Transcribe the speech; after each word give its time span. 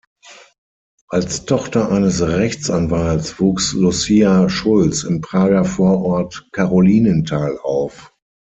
Als 1.09 1.45
Tochter 1.45 1.91
eines 1.91 2.23
Rechtsanwalts 2.23 3.39
wuchs 3.39 3.73
Lucia 3.73 4.49
Schulz 4.49 5.03
im 5.03 5.21
Prager 5.21 5.63
Vorort 5.63 6.49
Karolinenthal 6.53 7.59
auf. 7.61 8.11